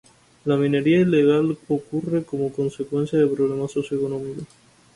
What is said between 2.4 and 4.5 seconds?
consecuencia de problemas socioeconómicos.